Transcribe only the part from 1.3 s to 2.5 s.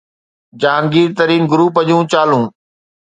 group جون چالون